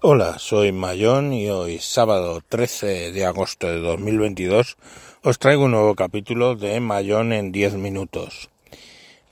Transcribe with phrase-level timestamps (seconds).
[0.00, 4.76] Hola, soy Mayón y hoy sábado 13 de agosto de 2022
[5.24, 8.48] os traigo un nuevo capítulo de Mayón en 10 minutos.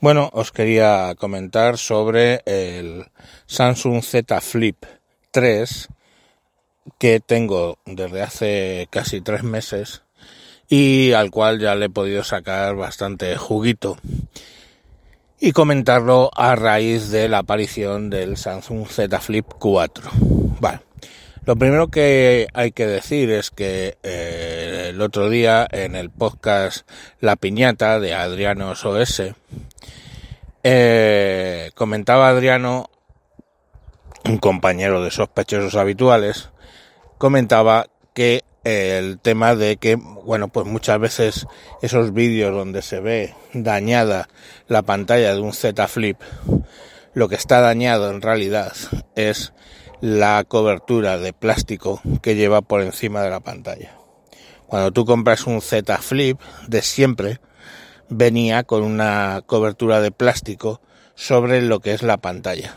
[0.01, 3.05] Bueno, os quería comentar sobre el
[3.45, 4.83] Samsung Z Flip
[5.31, 5.87] 3
[6.99, 10.01] que tengo desde hace casi tres meses
[10.67, 13.97] y al cual ya le he podido sacar bastante juguito
[15.39, 20.46] y comentarlo a raíz de la aparición del Samsung Z Flip 4.
[20.59, 20.81] Vale.
[21.45, 26.85] Lo primero que hay que decir es que eh, el otro día en el podcast
[27.21, 29.23] La Piñata de Adriano SOS
[30.63, 32.89] eh, comentaba Adriano,
[34.25, 36.49] un compañero de sospechosos habituales,
[37.17, 41.47] comentaba que el tema de que, bueno, pues muchas veces
[41.81, 44.27] esos vídeos donde se ve dañada
[44.67, 46.19] la pantalla de un Z Flip,
[47.13, 48.73] lo que está dañado en realidad
[49.15, 49.53] es
[50.01, 53.95] la cobertura de plástico que lleva por encima de la pantalla.
[54.67, 57.39] Cuando tú compras un Z Flip de siempre,
[58.09, 60.81] venía con una cobertura de plástico
[61.15, 62.75] sobre lo que es la pantalla.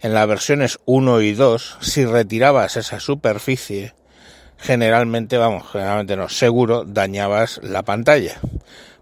[0.00, 3.94] En las versiones 1 y 2, si retirabas esa superficie,
[4.56, 8.40] generalmente, vamos, generalmente no, seguro dañabas la pantalla,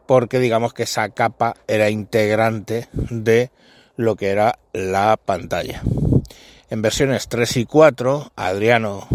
[0.07, 3.51] porque digamos que esa capa era integrante de
[3.97, 5.83] lo que era la pantalla.
[6.73, 9.07] En versiones 3 y 4, Adriano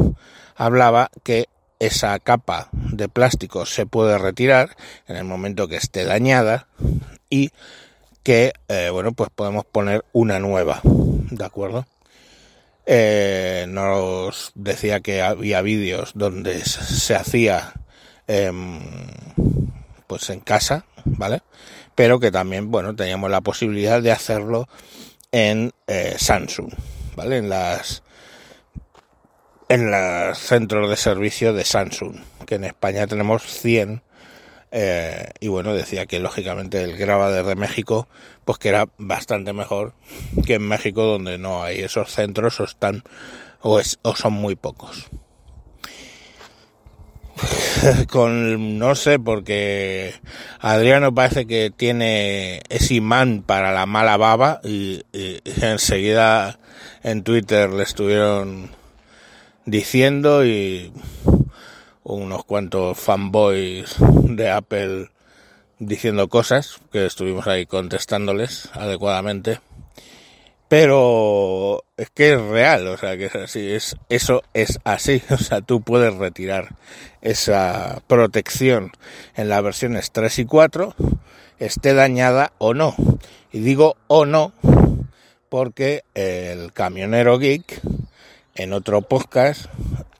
[0.56, 1.46] hablaba que
[1.80, 4.78] esa capa de plástico se puede retirar
[5.08, 6.68] en el momento que esté dañada
[7.32, 7.50] y
[8.22, 11.88] que, eh, bueno, pues podemos poner una nueva, ¿de acuerdo?
[12.86, 17.74] Eh, nos decía que había vídeos donde se hacía
[18.28, 18.82] em,
[20.06, 21.42] pues en casa, ¿vale?
[21.96, 24.70] Pero que también, bueno, teníamos la posibilidad de hacerlo
[25.32, 26.72] en eh, Samsung,
[27.18, 27.38] ¿vale?
[27.38, 28.04] En las
[29.70, 32.16] en los centros de servicio de Samsung,
[32.46, 34.02] que en España tenemos 100
[34.72, 38.08] eh, y bueno, decía que lógicamente el graba desde México,
[38.45, 39.94] pues que era bastante mejor
[40.45, 43.04] que en México donde no hay esos centros o están
[43.61, 45.08] o, o son muy pocos.
[48.10, 50.14] Con, no sé, porque
[50.60, 55.04] Adriano parece que tiene ese imán para la mala baba y
[55.61, 56.60] enseguida
[57.04, 58.70] en Twitter le estuvieron
[59.65, 60.92] diciendo y
[62.04, 65.10] unos cuantos fanboys de Apple
[65.80, 69.60] diciendo cosas que estuvimos ahí contestándoles adecuadamente.
[70.70, 75.37] Pero es que es real, o sea, que es así, es, eso es así, o
[75.37, 76.76] sea, tú puedes retirar
[77.21, 78.92] esa protección
[79.36, 80.95] en las versiones 3 y 4,
[81.60, 82.95] esté dañada o no.
[83.52, 84.52] Y digo o no
[85.50, 87.82] porque el camionero geek
[88.56, 89.66] en otro podcast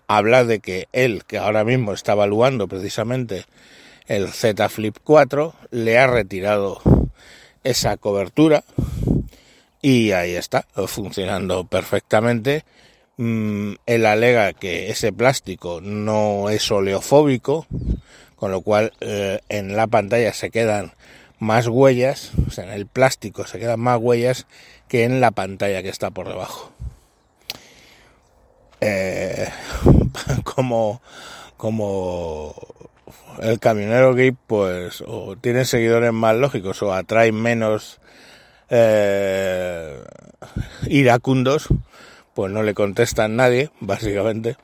[0.08, 3.46] habla de que él, que ahora mismo está evaluando precisamente
[4.08, 6.82] el Z Flip 4, le ha retirado
[7.64, 8.64] esa cobertura
[9.82, 12.64] y ahí está, funcionando perfectamente.
[13.18, 17.68] Mm, él alega que ese plástico no es oleofóbico,
[18.36, 20.94] con lo cual eh, en la pantalla se quedan
[21.40, 24.48] más huellas, o sea, en el plástico se quedan más huellas
[24.88, 26.72] que en la pantalla que está por debajo.
[28.82, 29.48] Eh,
[30.44, 31.02] como,
[31.58, 32.56] como
[33.42, 38.00] el camionero gay, pues, o tiene seguidores más lógicos o atrae menos
[38.70, 40.00] eh,
[40.88, 41.68] iracundos,
[42.34, 44.58] pues no le contestan nadie, básicamente.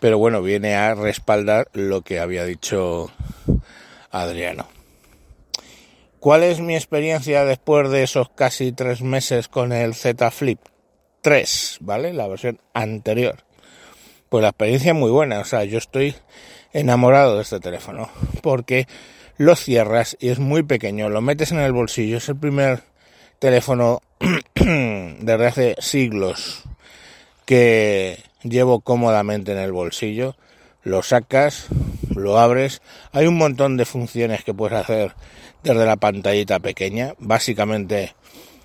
[0.00, 3.10] Pero bueno, viene a respaldar lo que había dicho
[4.10, 4.79] Adriano.
[6.20, 10.60] ¿Cuál es mi experiencia después de esos casi tres meses con el Z Flip?
[11.22, 12.12] 3, ¿vale?
[12.12, 13.44] La versión anterior.
[14.28, 16.14] Pues la experiencia es muy buena, o sea, yo estoy
[16.74, 18.10] enamorado de este teléfono
[18.42, 18.86] porque
[19.38, 22.82] lo cierras y es muy pequeño, lo metes en el bolsillo, es el primer
[23.38, 24.02] teléfono
[24.54, 26.64] desde hace siglos
[27.46, 30.36] que llevo cómodamente en el bolsillo,
[30.82, 31.68] lo sacas,
[32.14, 32.82] lo abres,
[33.12, 35.14] hay un montón de funciones que puedes hacer
[35.62, 38.14] desde la pantallita pequeña, básicamente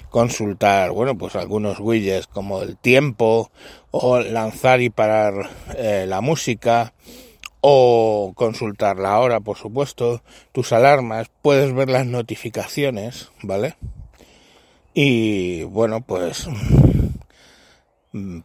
[0.09, 3.51] consultar, bueno, pues algunos widgets como el tiempo
[3.91, 6.93] o lanzar y parar eh, la música
[7.59, 10.21] o consultar la hora, por supuesto,
[10.51, 13.75] tus alarmas, puedes ver las notificaciones, ¿vale?
[14.93, 16.47] Y bueno, pues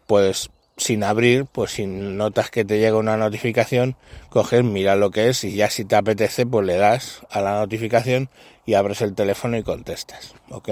[0.07, 0.51] pues
[0.81, 3.97] sin abrir, pues si notas que te llega una notificación,
[4.29, 7.59] coges, mira lo que es y ya si te apetece, pues le das a la
[7.59, 8.29] notificación
[8.67, 10.71] y abres el teléfono y contestas, ¿ok?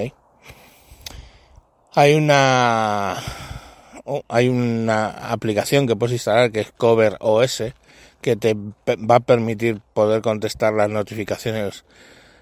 [1.95, 3.17] hay una
[4.05, 7.65] luego hay una aplicación que puedes instalar que es Cover OS
[8.21, 11.85] que te va a permitir poder contestar las notificaciones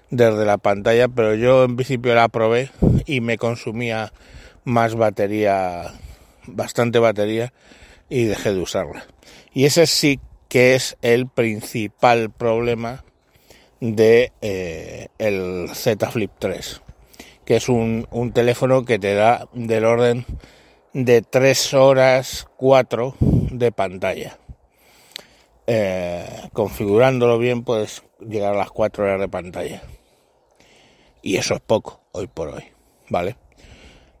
[0.09, 2.71] desde la pantalla, pero yo en principio la probé
[3.05, 4.13] y me consumía
[4.63, 5.93] más batería,
[6.47, 7.53] bastante batería
[8.09, 9.05] y dejé de usarla.
[9.53, 13.03] Y ese sí que es el principal problema
[13.79, 16.81] de eh, el Z Flip 3,
[17.45, 20.25] que es un, un teléfono que te da del orden
[20.93, 24.37] de 3 horas 4 de pantalla.
[25.67, 29.83] Eh, configurándolo bien puedes llegar a las 4 horas de pantalla.
[31.21, 32.63] Y eso es poco hoy por hoy,
[33.09, 33.35] ¿vale?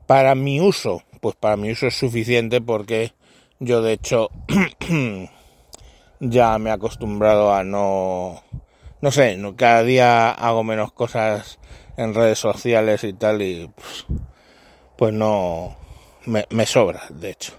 [0.05, 3.13] Para mi uso, pues para mi uso es suficiente porque
[3.59, 4.29] yo de hecho
[6.19, 8.43] ya me he acostumbrado a no,
[9.01, 11.59] no sé, cada día hago menos cosas
[11.97, 14.05] en redes sociales y tal y pues,
[14.97, 15.75] pues no,
[16.25, 17.53] me, sobra, de hecho.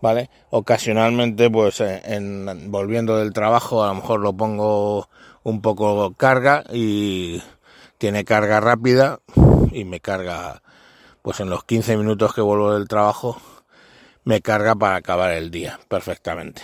[0.00, 0.30] ¿vale?
[0.50, 5.08] Ocasionalmente, pues en, volviendo del trabajo, a lo mejor lo pongo
[5.42, 7.42] un poco carga y
[7.98, 9.20] tiene carga rápida
[9.72, 10.62] y me carga,
[11.22, 13.40] pues en los 15 minutos que vuelvo del trabajo,
[14.24, 16.62] me carga para acabar el día perfectamente.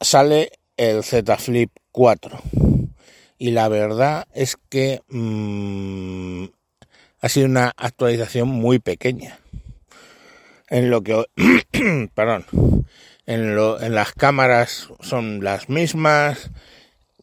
[0.00, 2.38] Sale el Z Flip 4
[3.38, 6.44] y la verdad es que mmm,
[7.20, 9.38] ha sido una actualización muy pequeña
[10.68, 11.24] en lo que,
[12.14, 12.46] perdón,
[13.26, 16.50] en, lo, en las cámaras son las mismas,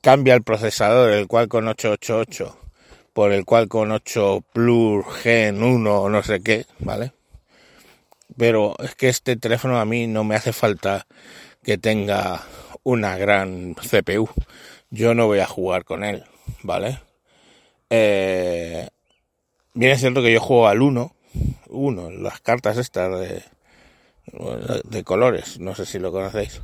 [0.02, 2.67] cambia el procesador, el cual con 888
[3.18, 7.14] por el cual con 8 Plus Gen 1 o no sé qué, ¿vale?
[8.38, 11.08] Pero es que este teléfono a mí no me hace falta
[11.64, 12.44] que tenga
[12.84, 14.30] una gran CPU.
[14.92, 16.26] Yo no voy a jugar con él,
[16.62, 17.00] ¿vale?
[17.90, 18.88] Eh,
[19.74, 21.16] bien es cierto que yo juego al 1,
[21.70, 26.62] uno, las cartas estas de, colores, no sé si lo conocéis.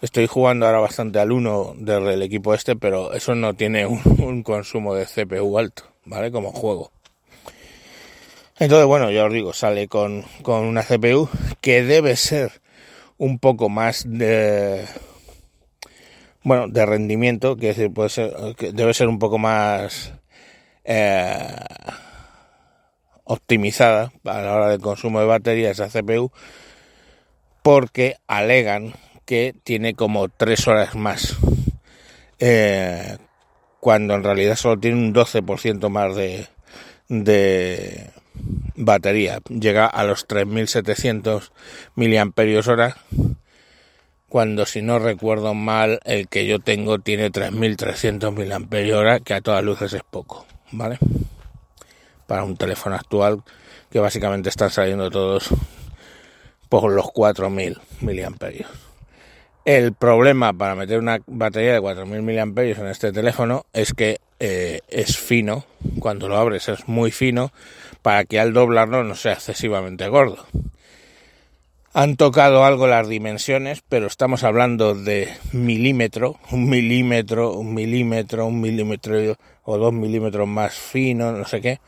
[0.00, 4.96] Estoy jugando ahora bastante al 1 del equipo este, pero eso no tiene un, consumo
[4.96, 6.30] de CPU alto, ¿vale?
[6.30, 6.90] Como juego.
[8.58, 11.28] Entonces, bueno, ya os digo, sale con, con una CPU
[11.60, 12.62] que debe ser
[13.18, 14.86] un poco más de
[16.42, 20.12] bueno de rendimiento que puede ser que debe ser un poco más
[20.84, 21.54] eh,
[23.24, 26.32] optimizada a la hora del consumo de batería esa CPU
[27.62, 28.94] porque alegan
[29.24, 31.36] que tiene como tres horas más
[32.40, 33.18] eh,
[33.82, 36.46] cuando en realidad solo tiene un 12% más de,
[37.08, 38.10] de
[38.76, 41.50] batería llega a los 3700
[41.96, 42.96] miliamperios hora
[44.28, 49.40] cuando si no recuerdo mal el que yo tengo tiene 3300 miliamperios hora que a
[49.40, 51.00] todas luces es poco vale
[52.28, 53.42] para un teléfono actual
[53.90, 55.48] que básicamente están saliendo todos
[56.68, 58.91] por los 4000 miliamperios.
[59.64, 64.80] El problema para meter una batería de 4000 miliamperios en este teléfono es que eh,
[64.88, 65.64] es fino,
[66.00, 67.52] cuando lo abres es muy fino,
[68.02, 70.44] para que al doblarlo no sea excesivamente gordo.
[71.94, 78.60] Han tocado algo las dimensiones, pero estamos hablando de milímetro, un milímetro, un milímetro, un
[78.60, 81.78] milímetro o dos milímetros más fino, no sé qué.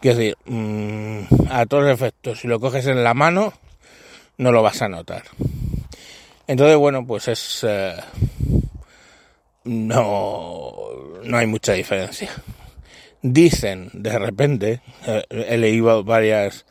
[0.00, 3.52] Quiero decir, mm, a todos efectos, si lo coges en la mano,
[4.36, 5.22] no lo vas a notar.
[6.50, 7.60] Entonces, bueno, pues es...
[7.62, 7.94] Eh,
[9.62, 10.74] no,
[11.22, 12.28] no hay mucha diferencia.
[13.22, 16.66] Dicen, de repente, eh, he leído varias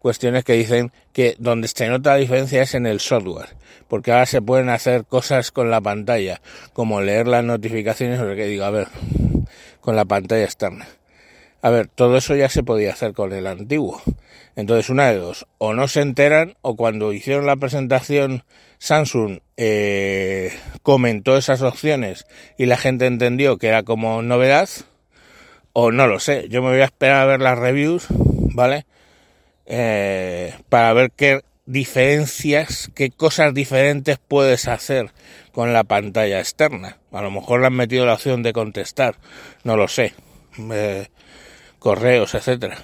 [0.00, 3.50] cuestiones que dicen que donde se nota la diferencia es en el software,
[3.86, 6.40] porque ahora se pueden hacer cosas con la pantalla,
[6.72, 8.88] como leer las notificaciones, o que digo, a ver,
[9.80, 10.88] con la pantalla externa.
[11.62, 14.00] A ver, todo eso ya se podía hacer con el antiguo.
[14.56, 18.44] Entonces, una de dos, o no se enteran, o cuando hicieron la presentación
[18.78, 20.52] Samsung eh,
[20.82, 22.26] comentó esas opciones
[22.56, 24.68] y la gente entendió que era como novedad,
[25.72, 26.48] o no lo sé.
[26.48, 28.86] Yo me voy a esperar a ver las reviews, ¿vale?
[29.66, 35.12] Eh, para ver qué diferencias, qué cosas diferentes puedes hacer
[35.52, 36.98] con la pantalla externa.
[37.12, 39.16] A lo mejor le han metido la opción de contestar,
[39.62, 40.14] no lo sé.
[40.72, 41.06] Eh,
[41.80, 42.78] correos, etcétera.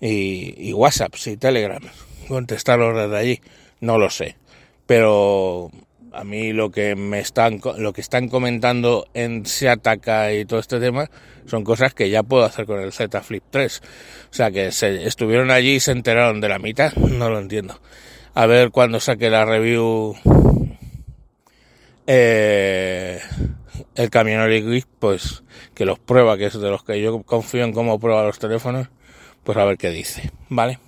[0.00, 1.82] Y, y WhatsApp y Telegram.
[2.26, 3.40] Contestarlos desde allí,
[3.80, 4.36] no lo sé.
[4.86, 5.70] Pero
[6.12, 10.60] a mí lo que me están lo que están comentando en Se Ataca y todo
[10.60, 11.10] este tema
[11.46, 13.82] son cosas que ya puedo hacer con el Z Flip 3.
[14.30, 17.80] O sea que se estuvieron allí y se enteraron de la mitad, no lo entiendo.
[18.34, 20.14] A ver cuando saque la review
[22.06, 23.20] eh,
[23.94, 25.42] el camionero Geek, pues
[25.74, 28.88] que los prueba, que es de los que yo confío en cómo prueba los teléfonos,
[29.44, 30.78] pues a ver qué dice, ¿vale?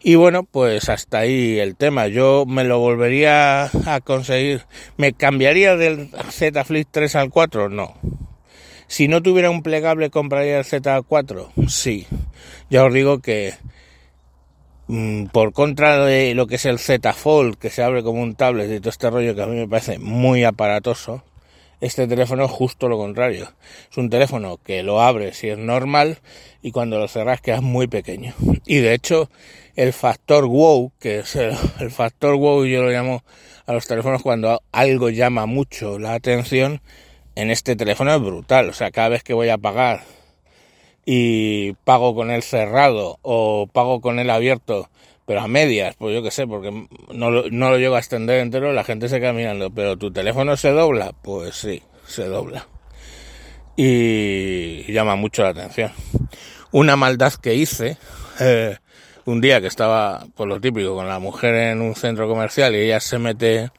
[0.00, 2.06] Y bueno, pues hasta ahí el tema.
[2.06, 4.62] Yo me lo volvería a conseguir.
[4.96, 7.70] ¿Me cambiaría del Z Flip 3 al 4?
[7.70, 7.94] No.
[8.86, 11.68] Si no tuviera un plegable, ¿compraría el Z4?
[11.68, 12.06] Sí.
[12.70, 13.54] Ya os digo que
[14.86, 18.36] mm, por contra de lo que es el Z Fold, que se abre como un
[18.36, 21.24] tablet y todo este rollo que a mí me parece muy aparatoso,
[21.80, 23.52] este teléfono es justo lo contrario.
[23.90, 26.18] Es un teléfono que lo abres si es normal
[26.62, 28.34] y cuando lo cerras queda muy pequeño.
[28.66, 29.30] Y de hecho,
[29.74, 33.22] el factor wow, que es el, el factor wow, yo lo llamo
[33.66, 36.80] a los teléfonos cuando algo llama mucho la atención,
[37.34, 38.68] en este teléfono es brutal.
[38.68, 40.04] O sea, cada vez que voy a pagar
[41.04, 44.88] y pago con él cerrado o pago con él abierto,
[45.26, 46.70] pero a medias, pues yo qué sé, porque
[47.12, 50.12] no lo, no lo llego a extender entero, la gente se queda mirando, pero tu
[50.12, 52.68] teléfono se dobla, pues sí, se dobla.
[53.76, 55.90] Y llama mucho la atención.
[56.70, 57.98] Una maldad que hice,
[58.40, 58.76] eh,
[59.24, 62.78] un día que estaba, por lo típico, con la mujer en un centro comercial y
[62.78, 63.70] ella se mete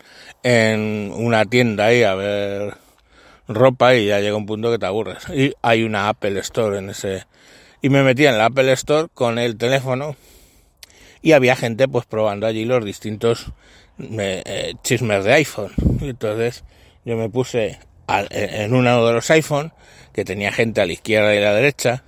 [0.44, 2.76] en una tienda ahí a ver
[3.48, 5.24] ropa y ya llega un punto que te aburres.
[5.34, 7.26] Y hay una Apple Store en ese...
[7.82, 10.16] Y me metí en la Apple Store con el teléfono
[11.28, 13.48] y había gente pues probando allí los distintos
[14.00, 15.74] eh, chismes de iPhone.
[16.00, 16.64] Y entonces
[17.04, 19.74] yo me puse en uno de los iPhone
[20.14, 22.06] que tenía gente a la izquierda y a la derecha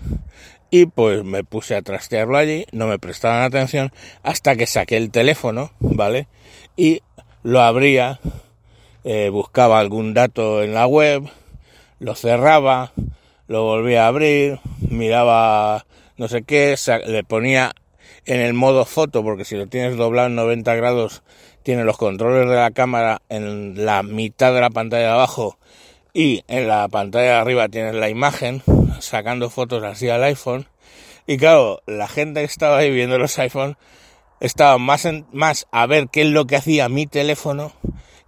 [0.70, 3.92] y pues me puse a trastearlo allí, no me prestaban atención
[4.24, 6.30] hasta que saqué el teléfono, ¿vale?
[6.78, 7.02] Y
[7.44, 8.22] lo abría
[9.04, 11.30] eh, buscaba algún dato en la web,
[12.00, 12.94] lo cerraba,
[13.48, 15.86] lo volvía a abrir, miraba
[16.16, 17.76] no sé qué, le ponía
[18.30, 21.24] en el modo foto, porque si lo tienes doblado en 90 grados,
[21.64, 25.58] tiene los controles de la cámara en la mitad de la pantalla de abajo
[26.14, 28.62] y en la pantalla de arriba tienes la imagen,
[29.00, 30.68] sacando fotos así al iPhone.
[31.26, 33.78] Y claro, la gente que estaba ahí viendo los iPhone
[34.40, 37.74] estaba más, más a ver qué es lo que hacía mi teléfono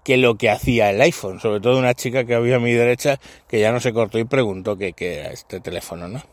[0.03, 3.20] que lo que hacía el iPhone, sobre todo una chica que había a mi derecha
[3.48, 6.24] que ya no se cortó y preguntó qué, era este teléfono, ¿no?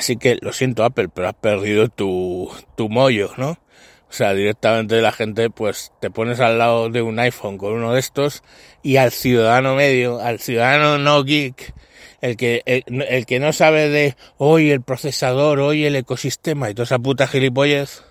[0.00, 3.50] Así que lo siento Apple, pero has perdido tu, tu mollo, ¿no?
[3.50, 7.92] O sea, directamente la gente, pues te pones al lado de un iPhone con uno
[7.92, 8.42] de estos
[8.82, 11.74] y al ciudadano medio, al ciudadano no geek,
[12.22, 16.84] el que, el, que no sabe de hoy el procesador, hoy el ecosistema y toda
[16.84, 18.02] esa puta gilipollez,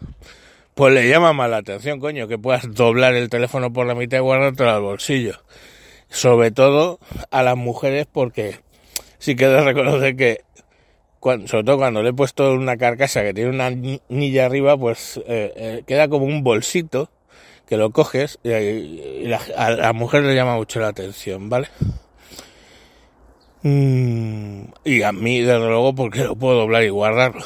[0.76, 4.20] pues le llama más la atención, coño, que puedas doblar el teléfono por la mitad
[4.20, 5.42] y guardártelo al bolsillo.
[6.08, 7.00] Sobre todo
[7.32, 8.60] a las mujeres porque
[9.18, 10.42] sí que de reconocer que,
[11.22, 15.54] sobre todo cuando le he puesto una carcasa que tiene una anilla arriba, pues eh,
[15.56, 17.10] eh, queda como un bolsito
[17.68, 18.52] que lo coges y,
[19.56, 21.68] a la mujer le llama mucho la atención, ¿vale?
[23.62, 27.44] Mm, y a mí, desde luego, porque lo puedo doblar y guardarlo.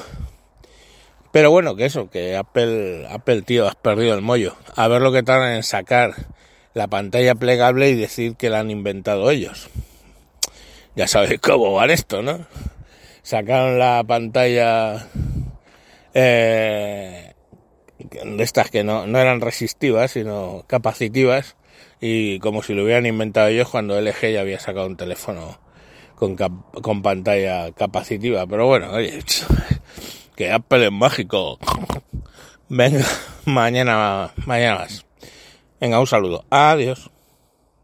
[1.31, 4.55] Pero bueno, que eso, que Apple, Apple, tío, has perdido el mollo.
[4.75, 6.13] A ver lo que tardan en sacar
[6.75, 9.69] la pantalla plegable y decir que la han inventado ellos.
[10.95, 12.45] Ya sabéis cómo van esto, ¿no?
[13.23, 15.07] Sacaron la pantalla
[16.13, 17.33] eh,
[17.97, 21.55] de estas que no, no eran resistivas, sino capacitivas,
[22.01, 25.57] y como si lo hubieran inventado ellos cuando LG ya había sacado un teléfono
[26.15, 28.45] con, con pantalla capacitiva.
[28.45, 29.19] Pero bueno, oye,
[30.35, 31.59] que Apple es mágico.
[32.67, 33.05] Venga,
[33.45, 35.05] mañana, mañana más.
[35.79, 36.45] Venga, un saludo.
[36.49, 37.12] Adiós.